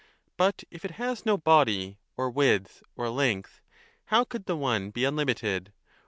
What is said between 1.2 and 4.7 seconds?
no body or width 30 or length, how could the